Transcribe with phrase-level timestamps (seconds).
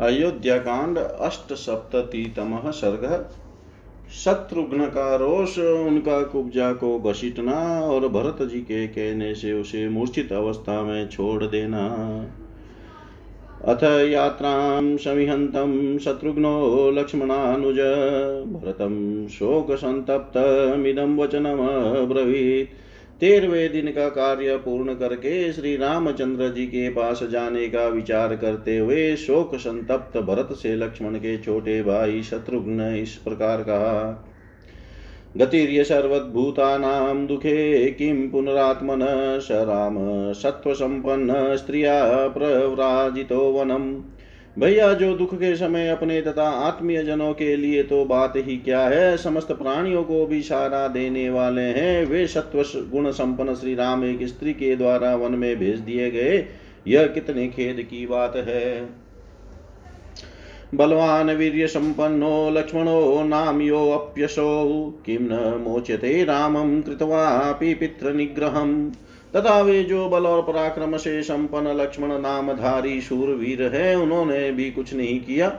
[0.00, 3.30] अयोध्याकांड, अष्टसप्ततितमः सर्ग।
[4.24, 10.32] शत्रुघ्न का रोष उनका कुब्जा को घसीटना और भरत जी के कहने से उसे मूर्छित
[10.32, 11.86] अवस्था में छोड़ देना।
[13.64, 17.78] अथ यात्रां समिहन्तं, शत्रुघ्नो लक्ष्मणानुज।
[18.52, 22.89] भरतं शोकसन्तप्तमिदं वचनमब्रवीत्।
[23.20, 28.78] तेरहवें दिन का कार्य पूर्ण करके श्री रामचंद्र जी के पास जाने का विचार करते
[28.78, 34.26] हुए शोक संतप्त भरत से लक्ष्मण के छोटे भाई शत्रुघ्न इस प्रकार कहा,
[35.36, 39.00] गतिर्य सर्वद्भूतानां दुखे किं पुनरात्मन?
[39.40, 39.96] स राम
[40.32, 44.00] सत्त्वसम्पन्न, स्त्रिया प्रव्राजितो वनम्
[44.58, 48.80] भैया, जो दुख के समय अपने तथा आत्मीय जनों के लिए तो बात ही क्या
[48.80, 49.16] है?
[49.16, 54.26] समस्त प्राणियों को भी सहारा देने वाले हैं। वे सत्व गुण संपन्न श्री राम एक
[54.26, 56.44] स्त्री के द्वारा वन में भेज दिए गए।
[56.88, 58.88] यह कितने खेद की बात है।
[60.74, 68.90] बलवान वीर्य संपन्नो, लक्ष्मणो नाम यो अप्यशो किम न मोचते रामं कृत्वापि पितृ निग्रहम्
[69.36, 74.94] तथा वे जो बल और पराक्रम से संपन्न लक्ष्मण नामधारी शूरवीर है, उन्होंने भी कुछ
[74.94, 75.52] नहीं किया।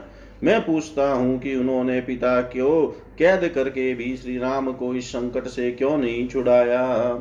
[0.44, 2.86] मैं पूछता हूँ कि उन्होंने पिता क्यों
[3.18, 7.12] कैद करके भी श्री राम को इस संकट से क्यों नहीं छुड़ाया?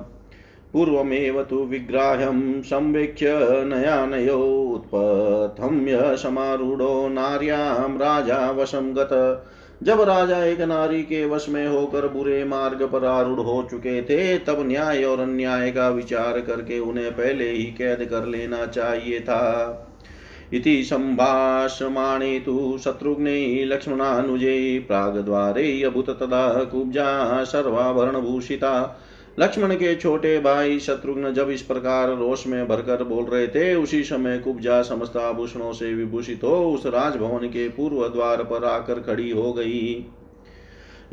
[0.73, 3.27] पूर्वमेव तु विग्राह्यं संवेक्ष्य
[3.65, 4.37] नयानयो
[4.73, 9.09] उत्पथम्य समारूढ़ो नार्यां राजा वशं गत।
[9.83, 14.37] जब राजा एक नारी के वश में होकर बुरे मार्ग पर आरूढ़ हो चुके थे,
[14.37, 19.87] तब न्याय और अन्याय का विचार करके उन्हें पहले ही कैद कर लेना चाहिए था।
[20.53, 29.01] इति सम्भाषमाणे तु शत्रुघ्ने लक्ष्मणानुजे प्रागद्वारे अभूत तदा कुब्जा सर्वाभरणभूषिता।
[29.39, 34.03] लक्ष्मण के छोटे भाई शत्रुघ्न जब इस प्रकार रोष में भरकर बोल रहे थे, उसी
[34.03, 39.29] समय कुब्जा समस्त आभूषणों से विभूषित हो उस राजभवन के पूर्व द्वार पर आकर खड़ी
[39.29, 40.05] हो गई।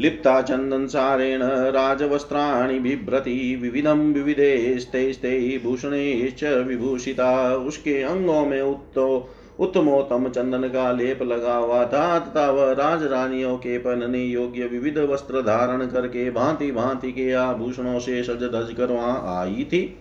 [0.00, 10.28] लिप्ता चंदन सारेण राजवस्त्राणि बिभ्रति विविधम विविधे स्ते भूषणे विभूषिता, उसके अंगों में उत्तो उत्तमोत्तम
[10.28, 15.42] चंदन का लेप लगा हुआ था, तथा वह राज रानियों के पहनने योग्य विविध वस्त्र
[15.42, 19.98] धारण करके भांति भांति के आभूषणों से सज धज कर वहाँ आई थी।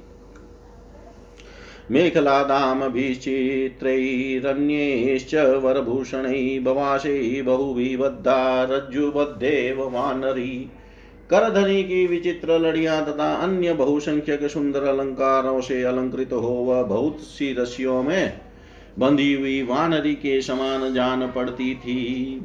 [1.91, 10.71] मेखला दाम मेखलादामभिचित्रैरन्यैश्च वरभूषणैः भवाशैः बहुविबद्धा रज्जुबद्धेव वानरी
[11.29, 17.53] करधनी की विचित्र लड़ियाँ तथा अन्य बहुसंख्यक सुंदर अलंकारों से अलंकृत हो वह बहुत सी
[17.53, 18.39] रस्सियों में
[18.99, 22.41] बंधी हुई वानरी के समान जान पड़ती थी।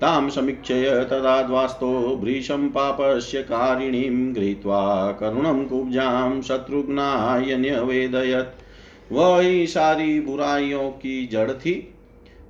[0.00, 10.88] तां समीक्षय तदा द्वास्तो भृशं पापस्य कारिणीं गृहीत्वा करुणं कुब्जां शत्रुघ्नाय न्यवेदयत् वही सारी बुराइयों
[10.90, 11.94] की जड़ थी।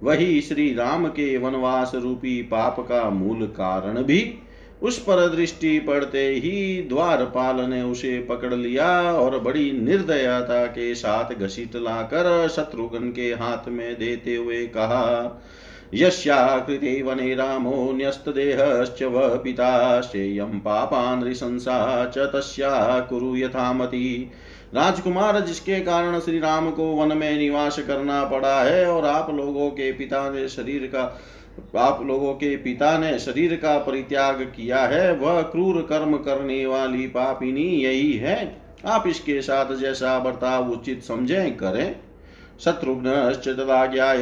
[0.02, 4.20] वही श्री राम के वनवास रूपी पाप का मूल कारण भी।
[4.82, 11.34] उस पर दृष्टि पड़ते ही द्वारपाल ने उसे पकड़ लिया और बड़ी निर्दयता के साथ
[11.34, 15.42] घसीट लाकर शत्रुघ्न के हाथ में देते हुए कहा,
[15.94, 24.30] यस्याकृते वने रामो न्यस्तदेहश्च वः पिता श्रेयं पापानृशंसा च तस्या कुरु यथामति।
[24.74, 29.70] राजकुमार, जिसके कारण श्री राम को वन में निवास करना पड़ा है और आप लोगों
[29.70, 31.04] के पिता ने शरीर का
[31.76, 37.06] आप लोगों के पिता ने शरीर का परित्याग किया है, वह क्रूर कर्म करने वाली
[37.06, 41.96] पापिनी यही है। आप इसके साथ जैसा बर्ताव उचित समझे, करें।
[42.60, 44.16] शत्रुघ्नश्च तदाज्ञाय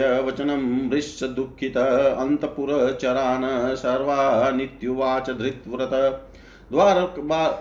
[1.23, 6.26] दुखित अंतपुर चरान सर्वा नित्युवाच धृतव्रत।
[6.71, 6.99] द्वार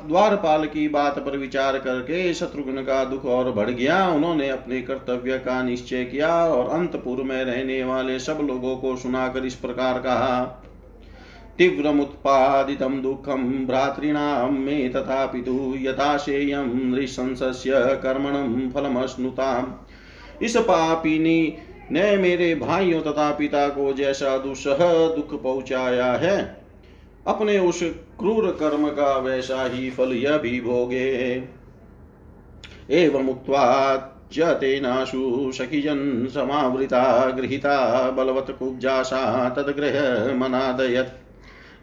[0.08, 5.38] द्वारपाल की बात पर विचार करके शत्रुघ्न का दुख और बढ़ गया। उन्होंने अपने कर्तव्य
[5.40, 10.44] का निश्चय किया और अंतपुर में रहने वाले सब लोगों को सुनाकर इस प्रकार कहा,
[11.58, 17.72] तीव्रमुत्पादितं दुःखं भ्रातॄणां मे तथा पितु यथाशेयं नृशंसस्य
[18.04, 21.58] कर्मणं फलमश्नुताम्। इस पापिनी
[21.92, 24.78] ने मेरे भाइयों तथा पिता को जैसा दुसह
[25.16, 26.65] दुख पहुँचाया है।
[27.28, 27.84] अपने उस
[28.20, 31.44] क्रूर कर्म का वैसा ही फल यह भी भोगे।
[32.92, 33.34] एवं
[34.54, 35.52] तेनाशु
[36.30, 41.14] समावृता गृहीता बलवत कुब्जासा तदग्रह मनादयत।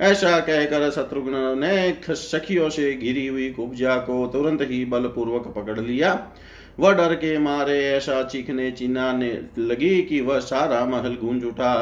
[0.00, 6.32] ऐसा कहकर शत्रुघ्न ने सखियों से घिरी हुई कुब्जा को तुरंत ही बलपूर्वक पकड़ लिया।
[6.78, 11.72] वह डर के मारे ऐसा चीखने चिन्हाने लगी कि वह सारा महल गूंज उठा।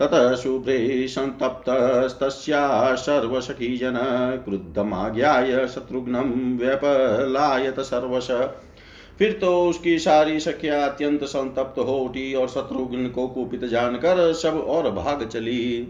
[0.00, 3.94] ततः शुभ्रे सन्तप्तस्तस्या सर्वसखीजन
[4.44, 8.30] क्रुद्धमाज्ञाय शत्रुघ्नं व्यपलायत सर्वश।
[9.18, 14.56] फिर तो उसकी सारी सख्या अत्यंत संतप्त हो उठी और शत्रुघ्न को कुपित जानकर सब
[14.60, 15.88] और भाग चली।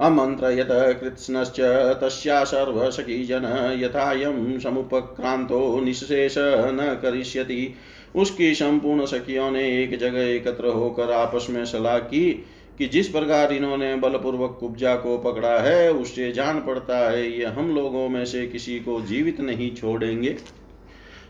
[0.00, 1.60] अमन्त्रयत कृत्स्नश्च,
[2.00, 7.74] तस्या सर्वसखीजन यथायं समुपक्रांतो निशेष न करिष्यति।
[8.16, 12.44] उसकी संपूर्ण सखियों ने एक जगह एकत्र होकर आपस में सलाह की
[12.78, 17.74] कि जिस प्रकार इन्होंने बलपूर्वक कुब्जा को पकड़ा है, उससे जान पड़ता है, ये हम
[17.74, 20.36] लोगों में से किसी को जीवित नहीं छोड़ेंगे।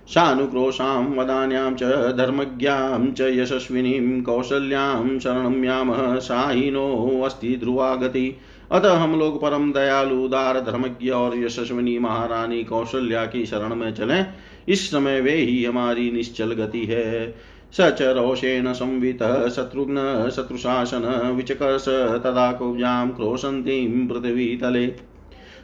[0.08, 1.82] सानुक्रोशां, वदान्यां च,
[2.16, 8.36] धर्मज्ञां च, यशस्विनीं, कौशल्यां शरणं यामः साहिनोऽस्ति ध्रुवा गति
[8.70, 14.26] अतः हम लोग परम दयालु उदार धर्मज्ञ और यशस्विनी महारानी कौशल्या की शरण में चलें।
[14.68, 17.34] इस समय वे ही हमारी निश्चल गति है।
[17.74, 21.02] स च रोषेण संवितः, शत्रुघ्न, शत्रुशासन,
[21.36, 21.88] विचकर्ष
[22.24, 24.86] तदा कुब्जां क्रोशन्तीं पृथ्वीतले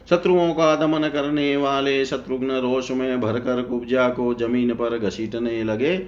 [0.09, 5.99] शत्रुओं का दमन करने वाले शत्रुघ्न रोष में भरकर कुब्जा को ज़मीन पर घसीटने लगे।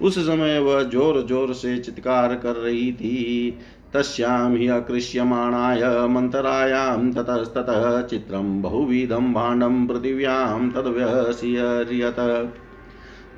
[0.00, 3.58] उस समय वह ज़ोर ज़ोर से चित्कार कर रही थी।
[3.94, 12.16] तस्यां हि अकृष्यमाणाय मन्तरायां ततस्ततः चित्रं बहुविधं भाण्डं पृथिव्यां तद्व्यसियर्यत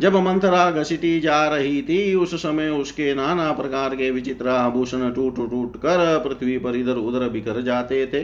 [0.00, 5.36] जब मंथरा घसीटी जा रही थी, उस समय उसके नाना प्रकार के विचित्र आभूषण टूट
[5.36, 8.22] टूट कर पृथ्वी पर इधर उधर बिखर जाते थे।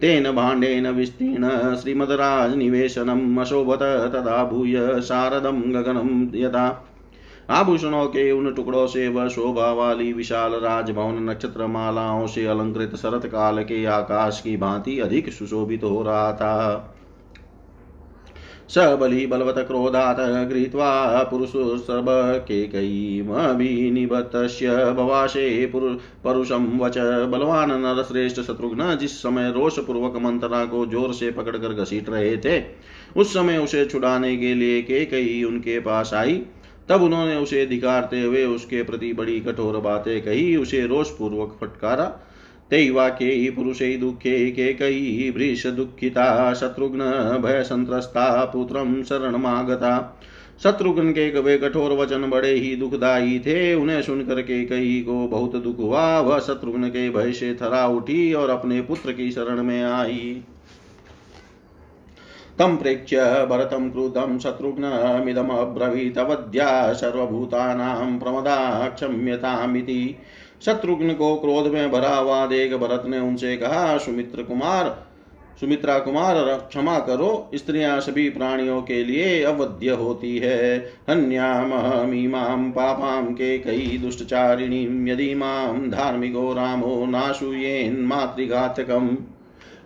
[0.00, 3.82] तेन भाण्डेन विस्तीर्ण श्रीमदराज निवेशनम् अशोभत
[4.12, 6.68] तदा भूय शारदं गगनम यथा
[7.48, 13.26] आभूषणों के उन टुकड़ों से वह शोभा वाली विशाल राजभवन नक्षत्र मालाओं से अलंकृत शरत
[13.26, 16.94] काल के आकाश की भांति अधिक सुशोभित तो हो रहा था।
[18.70, 22.06] स बलि बलवत क्रोधात् गृहीत्वा पुरुषसर्ब
[22.48, 26.98] केकैमभिनिबतस्य भवाशे परुषं वच।
[27.32, 32.64] बलवान नरश्रेष्ठ शत्रुघ्न जिस समय रोष पूर्वक मंत्रा को ज़ोर से पकड़कर घसीट रहे थे,
[33.16, 36.42] उस समय उसे छुड़ाने के लिए केकई उनके पास आई।
[36.88, 42.24] तब उन्होंने उसे धिकारते हुए उसके प्रति बड़ी कठोर बातें कही, उसे रोष पूर्वक फटकारा
[45.34, 46.98] भृश दुःखिता, शत्रुघ्न
[47.44, 50.20] भय संत्रस्ता पुत्रं शरणमागता
[50.62, 55.56] शत्रुघ्न के वे कठोर वचन बड़े ही दुखदायी थे। उन्हें सुनकर के कई को बहुत
[55.56, 59.82] दुख हुआ, वह शत्रुघ्न के भय से थरा उठी और अपने पुत्र की शरण में
[59.82, 60.42] आई।
[62.58, 70.16] तं प्रेक्ष्य भरतं क्रुधं शत्रुघ्नमिदमब्रवीतवद्या सर्वभूतानां प्रमदा क्षम्यतामिति
[70.64, 75.08] शत्रुघ्न को क्रोध में भरा हुआ देख भरत ने उनसे कहा, सुमित्र कुमार,
[75.60, 83.58] सुमित्रा कुमार, क्षमा करो, स्त्रियाँ सभी प्राणियों के लिए अवध्य होती है। हन्यामहमीमां पापां के
[83.58, 89.16] कई दुष्टचारिणीं, यदि माँ धार्मिको रामो नाशुयेन् मातृघातकम्।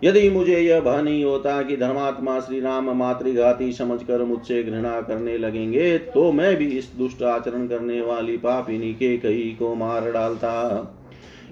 [0.04, 5.37] यदि मुझे यह भय नहीं होता कि धर्मात्मा श्री राम मातृघाती समझकर मुझसे घृणा करने
[5.38, 10.52] लगेंगे तो मैं भी इस दुष्ट आचरण करने वाली पापिनी के कई को मार डालता।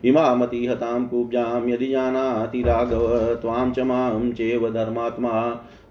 [0.05, 5.33] इमामति हतां कुब्जां यदि जानाति राघव, त्वां च माँ चेव धर्मात्मा।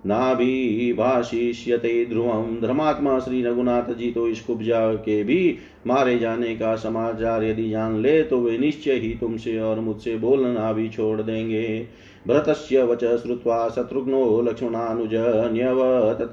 [0.06, 5.58] नाभिभाषिष्यते ध्रुवम धर्मात्मा श्री रघुनाथ जी तो इस कुब्जा के भी
[5.88, 10.74] मारे जाने का समाचार यदि जान ले तो वे निश्चय ही तुमसे और मुझसे बोलना
[10.74, 11.88] भी छोड़ देंगे।
[12.28, 15.10] भरतस्य वच श्रुत्वा शत्रुघ्नो लक्ष्मणानुज
[15.54, 16.32] न्यवतत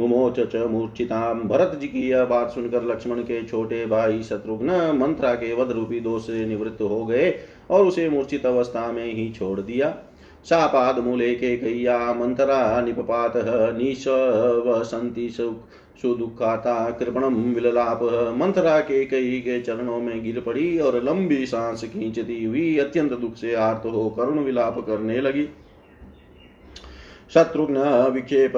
[0.00, 5.34] मुमोच च मूर्छितां भरत जी की यह बात सुनकर लक्ष्मण के छोटे भाई शत्रुघ्न मंत्रा
[5.34, 7.34] के वध रूपी दोष से निवृत्त हो गए
[7.70, 9.96] और उसे मूर्छित अवस्था में ही छोड़ दिया।
[10.46, 13.32] शापाद मूले के कैया मंत्रा निपपात
[13.76, 15.28] निशवसंति
[16.02, 18.02] सुदुखाता कृपणम विललाप
[18.36, 23.34] मंथरा के कई के चरणों में गिर पड़ी और लंबी सांस खींचती हुई अत्यंत दुख
[23.34, 25.48] से आर्त हो करुण विलाप करने लगी।
[27.34, 27.78] शत्रुघ्न
[28.14, 28.52] विक्षेप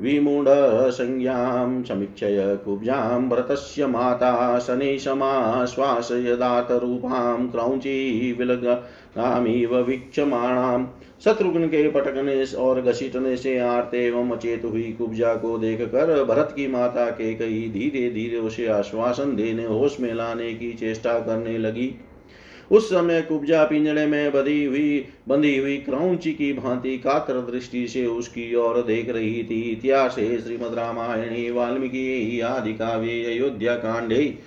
[0.00, 0.44] विमूढ
[0.90, 10.86] संज्ञां समीक्षय कुब्जां भरतस्य माता शनेशमाश्वासयदातरूपां क्रौञ्ची विलगामिव वीक्षमाणाम्
[11.24, 16.52] शत्रुघ्न के पटकने और घसीटने से आरते एवं अचेत हुई कुब्जा को देख कर भरत
[16.56, 21.58] की माता के कई धीरे धीरे उसे आश्वासन देने, होश में लाने की चेष्टा करने
[21.58, 21.94] लगी।
[22.72, 28.06] उस समय कुब्जा पिंजड़े में बधी हुई, बंधी हुई क्रौची की भांति कातर दृष्टि से
[28.06, 34.38] उसकी ओर देख रही थी। इतिहास श्रीमद रामायणी, वाल्मीकि, आदि काव्य, अयोध्या कांडे,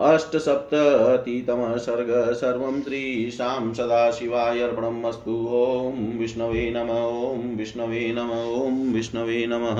[0.00, 8.30] अष्टसप्ततितमः सर्ग, सर्वं त्रीशां सदाशिवाय अर्पणम् अस्तु ॐ विष्णवे नम ॐ विष्णवे नम
[8.62, 9.78] ॐ विष्णवे नमः।